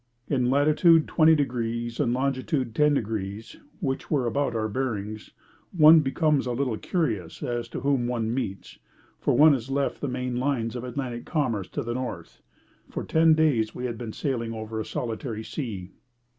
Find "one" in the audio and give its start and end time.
5.77-5.99, 8.07-8.33, 9.37-9.53